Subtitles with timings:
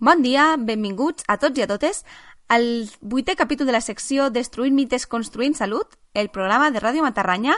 [0.00, 2.04] Bon dia, benvinguts a tots i a totes
[2.54, 7.56] al vuitè capítol de la secció Destruint mites, construint salut, el programa de Ràdio Matarranya,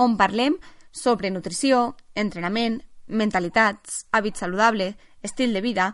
[0.00, 0.54] on parlem
[0.88, 2.78] sobre nutrició, entrenament,
[3.08, 5.90] mentalitats, hàbit saludable, estil de vida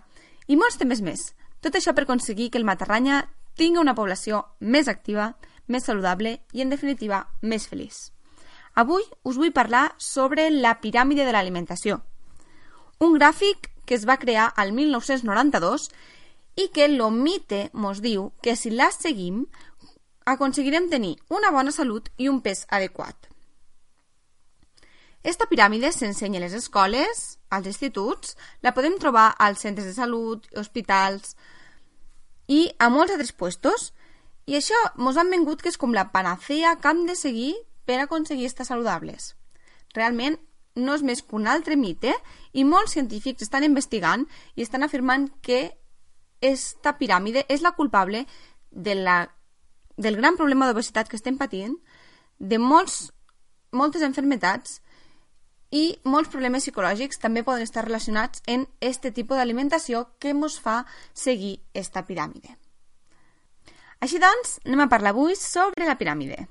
[0.47, 1.33] i molts temes més.
[1.59, 3.25] Tot això per aconseguir que el Matarranya
[3.59, 5.33] tingui una població més activa,
[5.67, 8.13] més saludable i, en definitiva, més feliç.
[8.79, 11.99] Avui us vull parlar sobre la piràmide de l'alimentació.
[13.03, 15.89] Un gràfic que es va crear al 1992
[16.61, 19.47] i que el mite mos diu que si la seguim
[20.29, 23.31] aconseguirem tenir una bona salut i un pes adequat.
[25.25, 30.45] Esta piràmide s'ensenya a les escoles, als instituts, la podem trobar als centres de salut,
[30.57, 31.35] hospitals
[32.47, 33.93] i a molts altres puestos.
[34.47, 37.99] I això mos han vengut que és com la panacea que hem de seguir per
[38.01, 39.35] aconseguir estar saludables.
[39.97, 40.39] Realment
[40.79, 42.15] no és més que un altre mite
[42.53, 45.73] i molts científics estan investigant i estan afirmant que
[46.41, 48.25] esta piràmide és la culpable
[48.71, 49.21] de la,
[49.97, 51.75] del gran problema d'obesitat que estem patint,
[52.39, 53.09] de molts,
[53.73, 54.79] moltes enfermetats
[55.75, 60.85] i molts problemes psicològics també poden estar relacionats en este tipus d'alimentació que ens fa
[61.13, 62.57] seguir esta piràmide.
[64.01, 66.47] Així doncs, anem a parlar avui sobre la piràmide.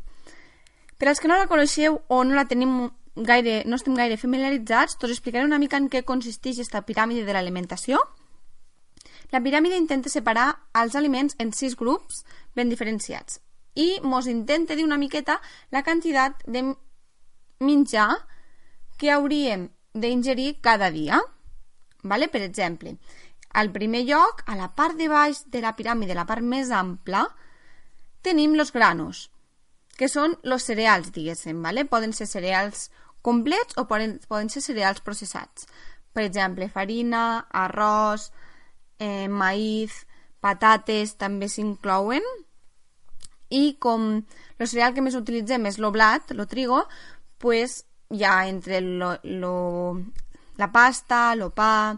[1.00, 2.90] Per als que no la coneixeu o no la tenim
[3.24, 7.34] gaire, no estem gaire familiaritzats, us explicaré una mica en què consisteix aquesta piràmide de
[7.34, 8.00] l'alimentació.
[9.32, 12.24] La piràmide intenta separar els aliments en sis grups
[12.56, 13.42] ben diferenciats
[13.78, 15.38] i mos intenta dir una miqueta
[15.70, 16.64] la quantitat de
[17.62, 18.10] menjar
[18.98, 21.22] que hauríem d'ingerir cada dia.
[22.04, 22.28] Vale?
[22.28, 22.96] Per exemple,
[23.54, 27.28] al primer lloc, a la part de baix de la piràmide, la part més ampla,
[28.26, 29.28] tenim los granos,
[29.98, 31.62] que són los cereals, diguéssim.
[31.62, 31.86] Vale?
[31.86, 32.90] Poden ser cereals
[33.22, 35.68] complets o poden, poden ser cereals processats.
[36.14, 38.32] Per exemple, farina, arròs,
[39.00, 40.06] eh, maïs,
[40.42, 42.24] patates també s'inclouen.
[43.50, 44.08] I com
[44.58, 46.84] el cereal que més utilitzem és lo blat, lo trigo,
[47.38, 50.02] pues ja entre lo, lo,
[50.58, 51.96] la pasta, lo pa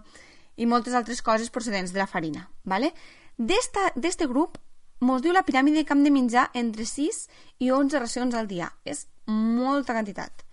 [0.60, 2.50] i moltes altres coses procedents de la farina.
[2.64, 2.94] ¿vale?
[3.38, 4.60] D'este grup
[5.00, 7.22] mos diu la piràmide que hem de menjar entre 6
[7.64, 8.68] i 11 racions al dia.
[8.84, 10.44] És molta quantitat.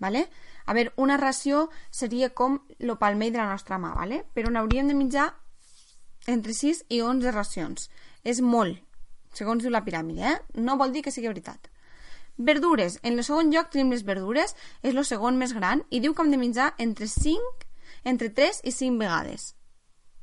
[0.00, 0.26] ¿Vale?
[0.66, 4.24] A veure, una ració seria com lo palmell de la nostra mà, ¿vale?
[4.34, 5.28] però n'hauríem de menjar
[6.26, 7.90] entre 6 i 11 racions.
[8.24, 8.80] És molt,
[9.36, 10.26] segons diu la piràmide.
[10.26, 10.60] Eh?
[10.60, 11.70] No vol dir que sigui veritat.
[12.36, 12.98] Verdures.
[13.02, 16.24] En el segon lloc tenim les verdures, és el segon més gran, i diu que
[16.24, 17.66] hem de menjar entre 5,
[18.04, 19.54] entre 3 i 5 vegades.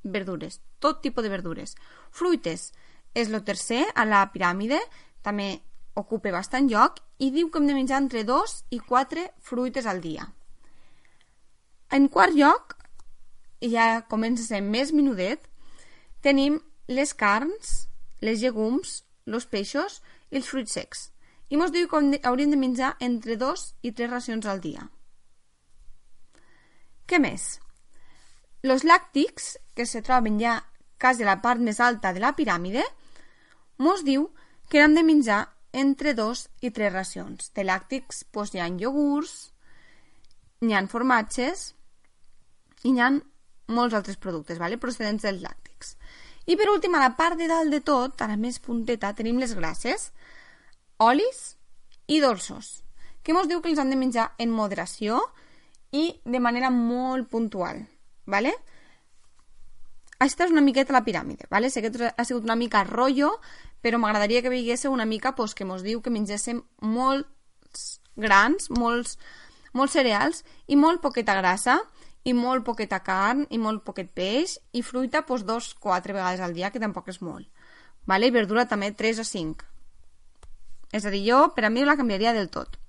[0.03, 0.61] Verdures.
[0.79, 1.75] Tot tipus de verdures.
[2.11, 2.71] Fruites.
[3.13, 4.79] És el tercer a la piràmide,
[5.21, 5.61] també
[5.97, 10.02] ocupa bastant lloc, i diu que hem de menjar entre 2 i 4 fruites al
[10.03, 10.30] dia.
[11.91, 12.78] En quart lloc,
[13.63, 15.44] ja comença a ser més minudet,
[16.22, 17.88] tenim les carns,
[18.22, 21.08] les llegums, els peixos i els fruits secs
[21.50, 24.88] i ens diu que hauríem de menjar entre 2 i 3 racions al dia.
[27.08, 27.59] Què més?
[28.64, 30.59] Los làctics, que se troben ja
[31.00, 32.84] quasi a la part més alta de la piràmide,
[33.79, 34.28] mos diu
[34.68, 37.51] que hem de menjar entre 2 i 3 racions.
[37.55, 39.51] De làctics doncs, hi ha iogurts,
[40.61, 41.73] hi ha formatges
[42.83, 43.11] i hi ha
[43.67, 44.78] molts altres productes vale?
[44.78, 45.95] procedents dels làctics.
[46.47, 49.39] I per últim, a la part de dalt de tot, a la més punteta, tenim
[49.41, 50.11] les grasses,
[51.03, 51.57] olis
[52.07, 52.84] i dolços,
[53.22, 55.19] que ens diu que els han de menjar en moderació
[55.91, 57.84] i de manera molt puntual.
[58.25, 58.53] ¿vale?
[60.17, 61.51] Aquesta és una miqueta la piràmide.
[61.51, 61.69] ¿vale?
[61.69, 63.34] Sé que ha sigut una mica rotllo,
[63.81, 69.17] però m'agradaria que veiéssiu una mica pues, que ens diu que mengéssim molts grans, molts,
[69.73, 71.79] molts cereals i molt poqueta grassa
[72.27, 76.55] i molt poqueta carn i molt poquet peix i fruita pues, dos, quatre vegades al
[76.57, 77.47] dia, que tampoc és molt.
[78.05, 78.27] ¿vale?
[78.27, 79.69] I verdura també 3 o 5.
[80.97, 82.79] És a dir, jo per a mi la canviaria del tot.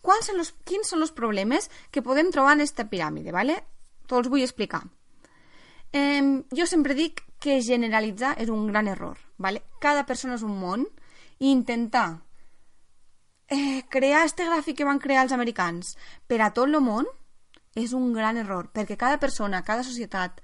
[0.00, 3.32] Quals són los, quins són els problemes que podem trobar en aquesta piràmide?
[3.32, 3.58] ¿vale?
[4.06, 4.84] Te'ls vull explicar.
[5.92, 6.22] Eh,
[6.54, 9.18] jo sempre dic que generalitzar és un gran error.
[9.38, 9.64] ¿vale?
[9.80, 10.84] Cada persona és un món
[11.40, 12.20] i intentar
[13.48, 15.96] eh, crear este gràfic que van crear els americans
[16.28, 17.08] per a tot el món
[17.74, 20.40] és un gran error, perquè cada persona, cada societat,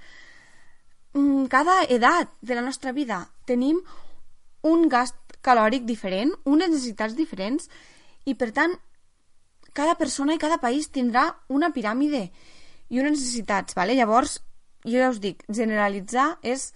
[1.13, 3.81] mm, cada edat de la nostra vida tenim
[4.63, 7.69] un gast calòric diferent, unes necessitats diferents
[8.25, 8.75] i per tant
[9.73, 12.31] cada persona i cada país tindrà una piràmide
[12.89, 13.95] i unes necessitats, vale?
[13.95, 14.41] llavors
[14.85, 16.73] jo ja us dic, generalitzar és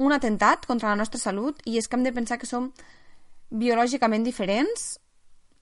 [0.00, 2.70] un atemptat contra la nostra salut i és que hem de pensar que som
[3.50, 4.98] biològicament diferents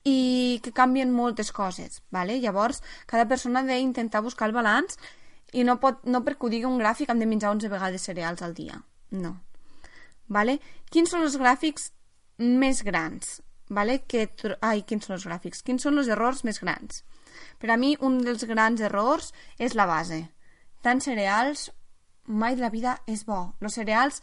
[0.07, 2.01] i que canvien moltes coses.
[2.11, 2.39] Vale?
[2.39, 4.95] Llavors, cada persona ha d'intentar buscar el balanç
[5.51, 8.41] i no, pot, no perquè ho digui un gràfic hem de menjar 11 vegades cereals
[8.45, 8.79] al dia.
[9.11, 9.35] No.
[10.29, 10.59] Vale?
[10.93, 11.91] Quins són els gràfics
[12.37, 13.39] més grans?
[13.69, 13.99] Vale?
[14.07, 14.27] Que
[14.61, 15.63] Ai, quins són els gràfics?
[15.65, 17.03] Quins són els errors més grans?
[17.59, 20.23] Per a mi, un dels grans errors és la base.
[20.81, 21.69] Tant cereals,
[22.25, 23.39] mai de la vida és bo.
[23.59, 24.21] Els cereals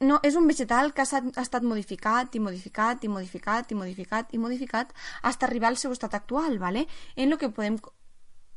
[0.00, 4.34] no, és un vegetal que ha, ha estat modificat i modificat i modificat i modificat
[4.34, 4.92] i modificat
[5.22, 6.86] fins arribar al seu estat actual, ¿vale?
[7.16, 7.78] en el que podem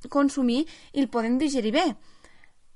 [0.10, 1.88] consumir i el podem digerir bé.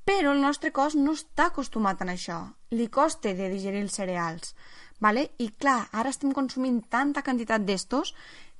[0.06, 2.40] Però el nostre cos no està acostumat a això.
[2.70, 4.56] Li costa de digerir els cereals.
[5.00, 5.32] ¿vale?
[5.38, 8.14] I clar, ara estem consumint tanta quantitat d'estos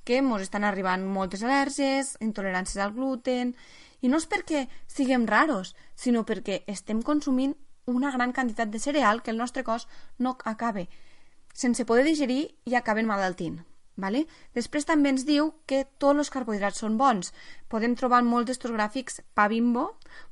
[0.06, 3.56] que ens estan arribant moltes al·lèrgies, intoleràncies al gluten...
[4.00, 7.56] I no és perquè siguem raros, sinó perquè estem consumint
[7.86, 9.86] una gran quantitat de cereal que el nostre cos
[10.18, 10.86] no acaba
[11.56, 13.62] sense poder digerir i acaben malaltint.
[13.96, 14.26] Vale?
[14.52, 17.30] Després també ens diu que tots els carbohidrats són bons.
[17.72, 19.86] Podem trobar molts d'estos gràfics pa bimbo,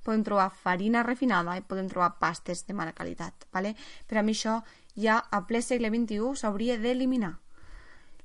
[0.05, 3.49] podem trobar farina refinada i podem trobar pastes de mala qualitat.
[3.57, 3.73] Vale?
[4.07, 4.59] Per a mi això
[5.01, 7.39] ja a ple segle XXI s'hauria d'eliminar.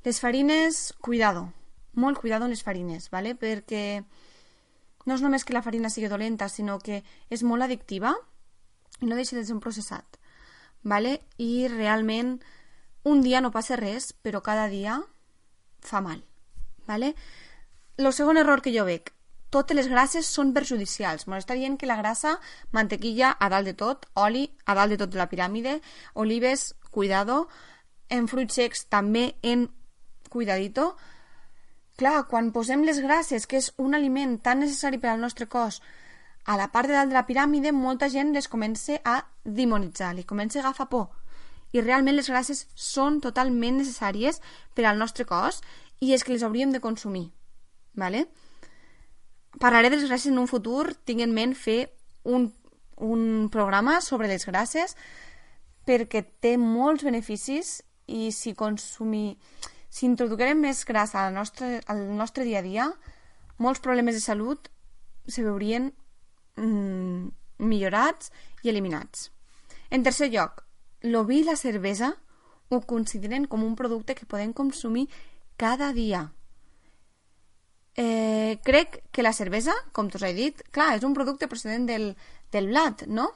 [0.03, 1.47] Les farines, cuidado,
[1.95, 3.31] molt cuidado amb les farines, vale?
[3.39, 4.03] perquè
[5.09, 7.01] no és només que la farina sigui dolenta, sinó que
[7.33, 8.13] és molt addictiva
[9.01, 10.19] i no deixa de ser un processat.
[10.85, 11.17] Vale?
[11.41, 12.37] I realment
[13.09, 15.01] un dia no passa res, però cada dia
[15.81, 16.21] fa mal.
[16.89, 17.15] ¿vale?
[17.97, 19.11] El segon error que jo veig,
[19.53, 21.27] totes les grasses són perjudicials.
[21.29, 22.37] M'està dient que la grassa,
[22.73, 25.79] mantequilla a dalt de tot, oli a dalt de tot de la piràmide,
[26.13, 27.47] olives, cuidado,
[28.09, 29.67] en fruits secs també en
[30.33, 30.95] cuidadito.
[31.99, 35.81] Clar, quan posem les grasses, que és un aliment tan necessari per al nostre cos,
[36.47, 40.23] a la part de dalt de la piràmide, molta gent les comença a demonitzar, li
[40.23, 41.09] comença a agafar por
[41.71, 44.41] i realment les grasses són totalment necessàries
[44.75, 45.61] per al nostre cos
[46.01, 47.29] i és que les hauríem de consumir.
[47.93, 48.25] Vale?
[49.59, 51.91] Parlaré de les grasses en un futur, tinc en ment fer
[52.23, 52.49] un,
[52.97, 54.95] un programa sobre les grasses
[55.85, 57.79] perquè té molts beneficis
[58.09, 59.37] i si consumir
[59.89, 62.87] si introduirem més grassa al nostre, al nostre dia a dia,
[63.57, 64.69] molts problemes de salut
[65.27, 65.89] se veurien
[66.55, 67.27] mm,
[67.59, 68.31] millorats
[68.63, 69.29] i eliminats.
[69.89, 70.63] En tercer lloc,
[71.03, 72.13] l'oví i la cervesa
[72.69, 75.07] ho consideren com un producte que podem consumir
[75.57, 76.29] cada dia.
[77.97, 82.13] Eh, crec que la cervesa, com t'us he dit, clar, és un producte procedent del,
[82.53, 83.31] del blat, no?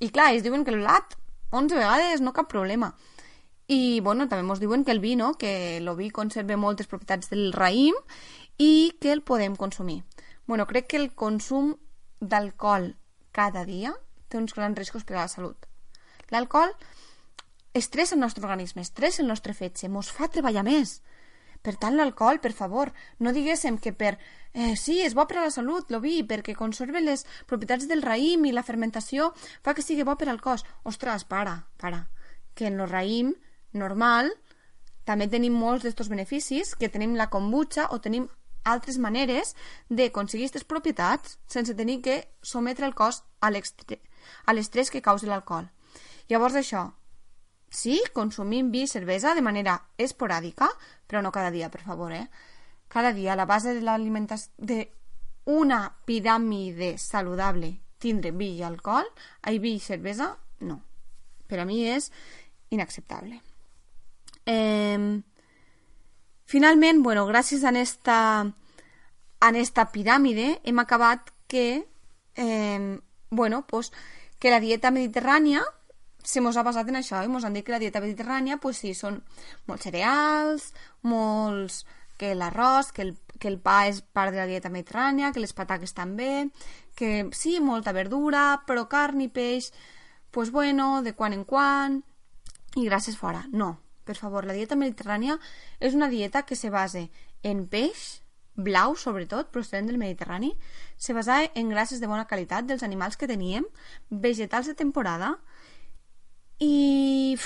[0.00, 1.14] I clar, ells diuen que el blat
[1.52, 2.94] 11 vegades no cap problema.
[3.70, 7.30] I, bueno, també ens diuen que el vi, no?, que el vi conserva moltes propietats
[7.30, 7.94] del raïm
[8.58, 10.02] i que el podem consumir.
[10.50, 11.76] Bueno, crec que el consum
[12.18, 12.96] d'alcohol
[13.30, 13.94] cada dia
[14.28, 15.68] té uns grans riscos per a la salut.
[16.34, 16.74] L'alcohol
[17.74, 20.98] estressa el nostre organisme, estressa el nostre fetge, mos fa treballar més.
[21.62, 22.90] Per tant, l'alcohol, per favor,
[23.20, 24.16] no diguéssim que per...
[24.50, 28.02] Eh, sí, és bo per a la salut, lo vi, perquè conserva les propietats del
[28.02, 29.30] raïm i la fermentació
[29.62, 30.64] fa que sigui bo per al cos.
[30.82, 32.08] Ostres, para, para.
[32.54, 33.34] Que en el raïm
[33.72, 34.30] normal
[35.04, 38.28] també tenim molts d'estos beneficis, que tenim la kombucha o tenim
[38.64, 39.54] altres maneres
[39.88, 45.70] d'aconseguir aquestes propietats sense tenir que sometre el cos a l'estrès que causa l'alcohol.
[46.28, 46.90] Llavors això,
[47.70, 50.66] Sí, consumim vi i cervesa de manera esporàdica,
[51.06, 52.26] però no cada dia, per favor, eh?
[52.90, 54.50] Cada dia, la base de l'alimentació...
[54.58, 54.90] de
[55.46, 59.06] una piràmide saludable tindre vi i alcohol,
[59.42, 60.32] ai, vi i cervesa,
[60.66, 60.80] no.
[61.46, 62.10] Per a mi és
[62.74, 63.38] inacceptable.
[64.46, 65.22] Eh,
[66.46, 68.18] finalment, bueno, gràcies a esta,
[69.40, 71.86] a esta piràmide hem acabat que,
[72.36, 72.98] eh,
[73.30, 73.92] bueno, pues,
[74.38, 75.62] que la dieta mediterrània
[76.24, 78.80] se mos ha basat en això i mos han dit que la dieta mediterrània pues
[78.82, 79.20] sí, són
[79.68, 81.84] molts cereals, molts
[82.20, 85.54] que l'arròs, que el, que el pa és part de la dieta mediterrània, que les
[85.56, 86.50] pataques també,
[86.94, 89.70] que sí, molta verdura, però carn i peix,
[90.30, 92.02] pues bueno, de quan en quan,
[92.76, 93.46] i gràcies fora.
[93.52, 95.38] No, per favor, la dieta mediterrània
[95.80, 97.08] és una dieta que se base
[97.42, 98.20] en peix,
[98.60, 100.52] blau sobretot, procedent del Mediterrani,
[100.96, 103.64] se basa en grasses de bona qualitat dels animals que teníem,
[104.10, 105.36] vegetals de temporada,
[106.60, 107.36] i...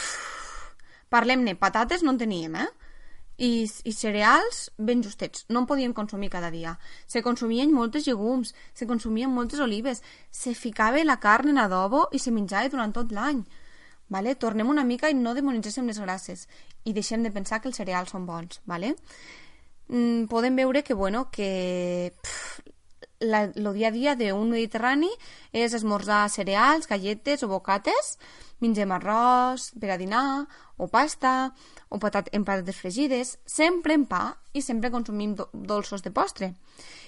[1.15, 2.71] Parlem-ne, patates no en teníem, eh?
[3.39, 6.77] I, i cereals ben justets, no en podíem consumir cada dia.
[7.07, 12.19] Se consumien moltes llegums, se consumien moltes olives, se ficava la carn en adobo i
[12.23, 13.45] se menjava durant tot l'any.
[14.09, 14.35] Vale?
[14.37, 16.47] Tornem una mica i no demonitzéssim les grasses
[16.85, 18.61] i deixem de pensar que els cereals són bons.
[18.69, 18.95] Vale?
[19.89, 22.61] Mm, podem veure que, bueno, que pff,
[23.21, 25.11] la, el dia a dia d'un mediterrani
[25.53, 28.17] és esmorzar cereals, galletes o bocates,
[28.61, 30.47] mengem arròs per a dinar,
[30.77, 31.53] o pasta,
[31.89, 36.55] o patat, en patates fregides, sempre en pa i sempre consumim do, dolços de postre.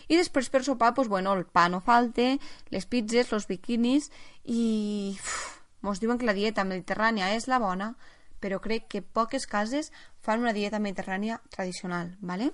[0.08, 2.36] I després per sopar, pues, bueno, el pa no falte,
[2.70, 4.10] les pizzas, els biquinis
[4.44, 5.55] i uf,
[5.90, 7.94] Ens diuen que la dieta mediterrània és la bona,
[8.40, 12.52] però crec que poques cases fan una dieta mediterrània tradicional, ¿vale?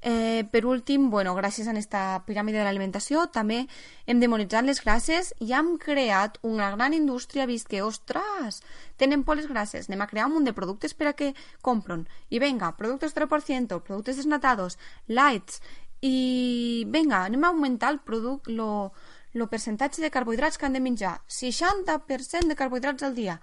[0.00, 3.64] Eh, per últim, bueno, gràcies a aquesta piràmide de l'alimentació també
[4.06, 8.60] hem demonitzat les grasses i hem creat una gran indústria vist que, ostres,
[8.96, 12.06] tenen por les grasses, anem a crear un munt de productes per a que compren.
[12.30, 14.78] I venga, productes 3%, productes desnatados,
[15.08, 15.58] lights,
[16.00, 18.92] i venga, anem a augmentar el producte, lo,
[19.32, 21.20] lo percentatge de carbohidrats que han de menjar.
[21.28, 23.40] 60% de carbohidrats al dia.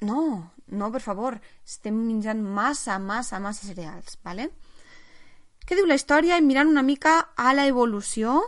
[0.00, 4.50] No, no, per favor, estem menjant massa, massa, massa cereals, ¿vale?
[5.66, 6.38] Què diu la història?
[6.38, 8.40] I mirant una mica a la evolució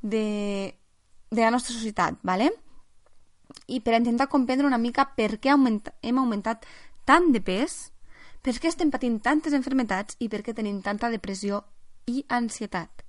[0.00, 0.78] de,
[1.30, 2.52] de la nostra societat, ¿vale?
[3.66, 6.66] i per intentar comprendre una mica per què augment, hem augmentat
[7.08, 7.92] tant de pes,
[8.42, 11.62] per què estem patint tantes enfermetats i per què tenim tanta depressió
[12.06, 13.04] i ansietat.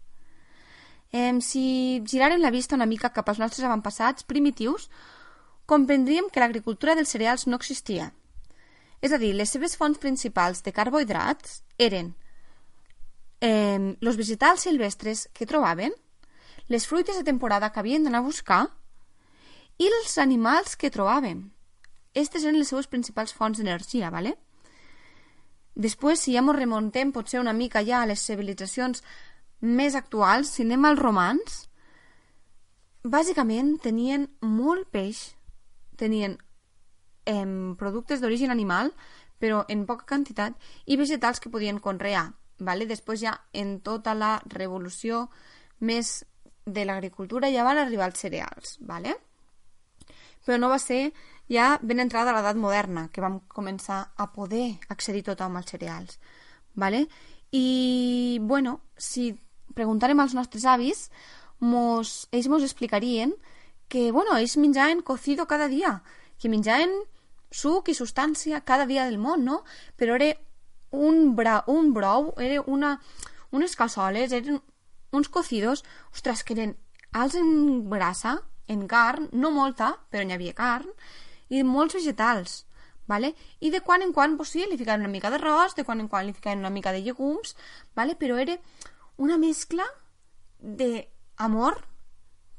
[1.14, 4.90] Eh, si girarem la vista una mica cap als nostres avantpassats primitius,
[5.70, 8.10] comprendríem que l'agricultura dels cereals no existia.
[9.00, 12.16] És a dir, les seves fonts principals de carbohidrats eren
[13.44, 15.94] eh, vegetals silvestres que trobaven,
[16.68, 18.64] les fruites de temporada que havien d'anar a buscar
[19.78, 21.52] i els animals que trobaven.
[22.14, 24.38] Aquestes eren les seues principals fonts d'energia, ¿vale?
[25.76, 29.04] Després, si ja ens remontem potser una mica ja a les civilitzacions
[29.64, 31.58] més actuals, si anem als romans,
[33.04, 35.34] bàsicament tenien molt peix,
[36.00, 36.38] tenien
[37.26, 37.48] eh,
[37.80, 38.92] productes d'origen animal,
[39.40, 40.56] però en poca quantitat,
[40.86, 42.30] i vegetals que podien conrear.
[42.64, 42.88] Vale?
[42.88, 45.28] Després ja en tota la revolució
[45.80, 46.22] més
[46.66, 48.78] de l'agricultura ja van arribar els cereals.
[48.80, 49.18] Vale?
[50.44, 51.12] Però no va ser
[51.52, 56.20] ja ben entrada a l'edat moderna, que vam començar a poder accedir tothom als cereals.
[56.74, 57.08] ¿vale?
[57.52, 59.40] I, bueno, si
[59.76, 61.10] preguntarem als nostres avis,
[61.60, 63.34] mos, ells ens explicarien
[63.88, 66.02] que, bueno, ells menjaven cocido cada dia,
[66.40, 66.92] que menjaven
[67.54, 69.62] suc i substància cada dia del món, no?
[69.98, 70.34] Però era
[70.92, 72.98] un, bra, un brou, era una,
[73.52, 74.62] unes cassoles, eren
[75.14, 76.76] uns cocidos, ostres, que eren
[77.14, 80.90] alts en grassa, en carn, no molta, però n'hi havia carn,
[81.54, 82.64] i molts vegetals,
[83.06, 83.34] ¿vale?
[83.60, 86.10] I de quan en quan, pues sí, li ficaven una mica d'arròs, de quan en
[86.10, 87.56] quan li ficaven una mica de llegums,
[87.96, 88.16] ¿vale?
[88.16, 88.58] però era
[89.18, 89.86] una mescla
[90.60, 91.80] d'amor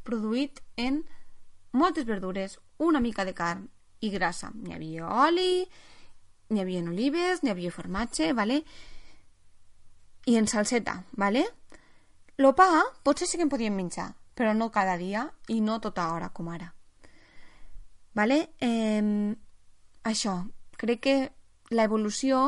[0.05, 1.03] produït en
[1.73, 3.69] moltes verdures, una mica de carn
[4.01, 4.51] i grassa.
[4.55, 5.65] N'hi havia oli,
[6.51, 8.63] n'hi havia olives, n'hi havia formatge, ¿vale?
[10.27, 11.45] i en salseta, ¿vale?
[12.37, 16.09] Lo pa potser sí que en podíem menjar, però no cada dia i no tota
[16.13, 16.73] hora com ara.
[18.15, 18.55] Vale?
[18.61, 19.35] Eh,
[20.03, 20.35] això,
[20.81, 21.17] crec que
[21.71, 22.41] l'evolució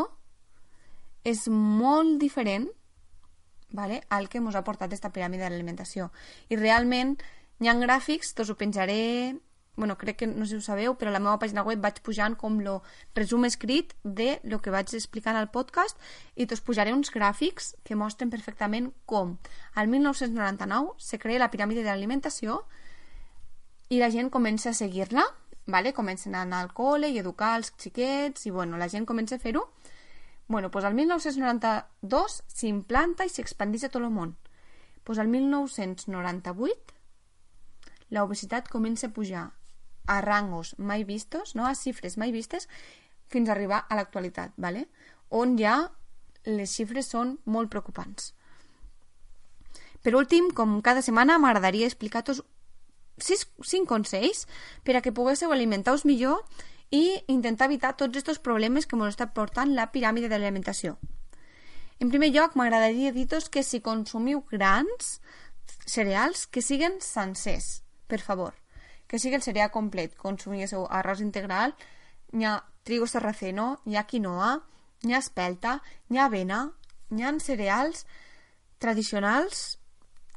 [1.24, 2.68] és molt diferent
[3.70, 6.10] vale, al que ens ha portat aquesta piràmide de l'alimentació.
[6.48, 7.16] I realment
[7.60, 9.36] hi ha gràfics, tots ho penjaré,
[9.76, 12.00] bueno, crec que no sé si ho sabeu, però a la meva pàgina web vaig
[12.02, 12.80] pujant com lo
[13.14, 16.00] resum escrit de lo que vaig explicant al podcast
[16.34, 19.36] i tots pujaré uns gràfics que mostren perfectament com
[19.74, 22.62] al 1999 se crea la piràmide de l'alimentació
[23.92, 25.26] i la gent comença a seguir-la
[25.66, 25.92] vale?
[25.92, 29.42] comencen a anar al col·le i educar els xiquets i bueno, la gent comença a
[29.42, 29.66] fer-ho
[30.48, 34.36] bueno, pues al 1992 s'implanta i s'expandeix a tot el món
[35.06, 36.94] pues al 1998
[38.10, 39.52] la obesitat comença a pujar
[40.06, 41.66] a rangos mai vistos, no?
[41.66, 42.68] a xifres mai vistes,
[43.30, 44.88] fins a arribar a l'actualitat, ¿vale?
[45.30, 45.92] on ja
[46.46, 48.32] les xifres són molt preocupants.
[50.02, 52.42] Per últim, com cada setmana, m'agradaria explicar-vos
[53.18, 54.46] sis, cinc consells
[54.86, 56.42] per a que poguéssiu alimentar-vos millor
[56.90, 60.96] i intentar evitar tots aquests problemes que ens està portant la piràmide de l'alimentació.
[61.98, 65.20] En primer lloc, m'agradaria dir-vos que si consumiu grans
[65.86, 68.54] cereals, que siguen sencers, per favor.
[69.08, 70.16] Que sigui el cereal complet.
[70.18, 71.74] Consumiu arròs integral,
[72.32, 74.52] hi ha trigo sarraceno, hi ha quinoa,
[75.02, 76.60] hi ha espelta, hi ha avena,
[77.10, 78.04] hi ha cereals
[78.78, 79.78] tradicionals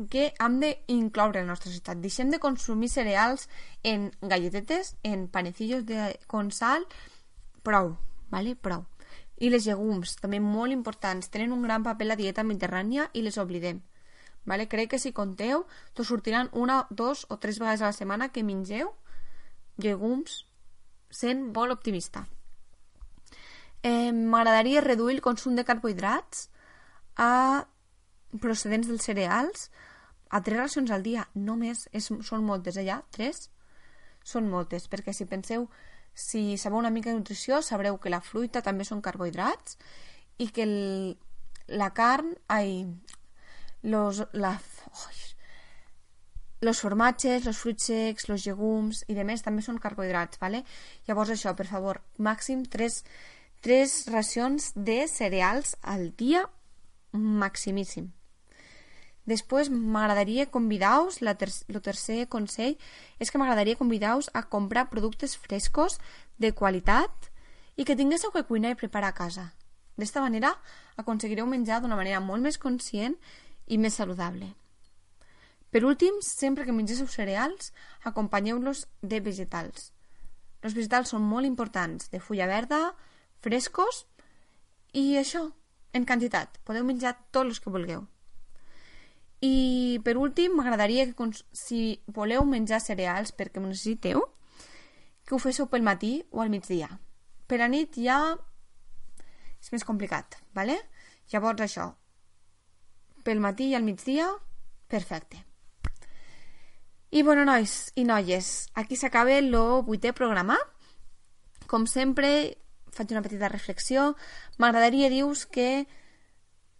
[0.07, 1.99] que hem d'incloure en la nostra societat.
[1.99, 3.49] Deixem de consumir cereals
[3.83, 6.87] en galletetes, en panecillos de, con sal,
[7.63, 7.97] prou,
[8.29, 8.55] ¿vale?
[8.55, 8.85] prou.
[9.39, 13.23] I les llegums, també molt importants, tenen un gran paper a la dieta mediterrània i
[13.23, 13.81] les oblidem.
[14.47, 14.67] Vale?
[14.71, 18.43] Crec que si conteu, t'ho sortiran una, dos o tres vegades a la setmana que
[18.43, 18.93] mengeu
[19.79, 20.45] llegums
[21.11, 22.25] sent molt optimista.
[23.83, 26.49] Eh, M'agradaria reduir el consum de carbohidrats
[27.15, 27.67] a
[28.41, 29.69] procedents dels cereals
[30.29, 33.49] a tres racions al dia, només és, són moltes allà, tres,
[34.23, 35.67] són moltes, perquè si penseu,
[36.13, 39.77] si sabeu una mica de nutrició, sabreu que la fruita també són carbohidrats
[40.37, 41.17] i que el,
[41.67, 42.85] la carn, ai,
[43.81, 44.53] los, la,
[44.91, 45.09] oh,
[46.61, 50.63] los formatges, los fruits secs, los llegums i de més també són carbohidrats, ¿vale?
[51.07, 53.01] Llavors això, per favor, màxim 3,
[53.65, 56.45] 3 racions de cereals al dia,
[57.13, 58.11] maximíssim.
[59.29, 62.77] Després m'agradaria convidar-vos, ter el tercer consell
[63.19, 65.99] és que m'agradaria convidar-vos a comprar productes frescos
[66.37, 67.29] de qualitat
[67.77, 69.51] i que tinguéssiu que cuinar i preparar a casa.
[69.99, 70.55] D'esta manera
[70.97, 73.19] aconseguireu menjar d'una manera molt més conscient
[73.67, 74.53] i més saludable.
[75.69, 77.73] Per últim, sempre que mengéssiu cereals,
[78.09, 79.91] acompanyeu-los de vegetals.
[80.65, 82.95] Els vegetals són molt importants, de fulla verda,
[83.45, 84.07] frescos
[84.97, 85.51] i això,
[85.93, 86.57] en quantitat.
[86.65, 88.07] Podeu menjar tots els que vulgueu.
[89.45, 94.25] I per últim, m'agradaria que si voleu menjar cereals perquè ho necessiteu,
[95.25, 96.89] que ho féssiu pel matí o al migdia.
[97.47, 98.19] Per a nit ja
[99.59, 100.75] és més complicat, ¿vale?
[101.31, 101.91] Llavors això,
[103.23, 104.27] pel matí i al migdia,
[104.89, 105.45] perfecte.
[107.11, 109.55] I bueno, nois i noies, aquí s'acaba el
[109.85, 110.57] vuitè programa.
[111.69, 112.57] Com sempre,
[112.93, 114.13] faig una petita reflexió.
[114.61, 115.87] M'agradaria dir-vos que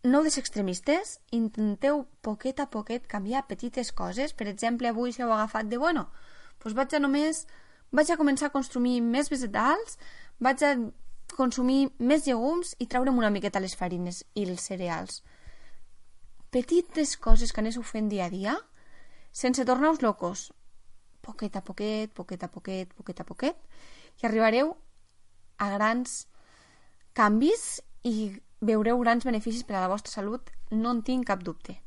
[0.04, 4.34] no des extremistes, intenteu poquet a poquet canviar petites coses.
[4.34, 6.08] Per exemple, avui si heu agafat de, bueno,
[6.64, 7.46] doncs vaig a només,
[7.92, 9.98] vaig a començar a consumir més vegetals,
[10.40, 10.74] vaig a
[11.36, 15.22] consumir més llegums i traure'm una miqueta les farines i els cereals.
[16.50, 18.56] Petites coses que aneu fent dia a dia,
[19.32, 20.50] sense tornar-vos locos.
[21.22, 23.58] Poquet a poquet, poquet a poquet, poquet a poquet,
[24.24, 24.74] i arribareu
[25.60, 26.24] a grans
[27.14, 31.80] canvis i veureu grans beneficis per a la vostra salut, no en tinc cap dubte.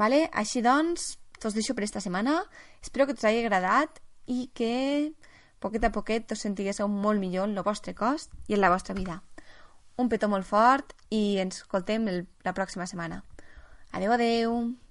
[0.00, 0.28] Vale?
[0.32, 2.42] Així doncs, us deixo per esta setmana.
[2.82, 5.12] Espero que us hagi agradat i que
[5.60, 8.94] poquet a poquet us sentiguéssiu molt millor en el vostre cos i en la vostra
[8.94, 9.20] vida.
[10.00, 13.24] Un petó molt fort i ens escoltem el, la pròxima setmana.
[13.92, 14.89] Adeu, adeu!